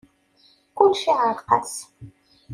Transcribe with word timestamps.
Kulec 0.77 1.03
iɛreq-as. 1.11 1.73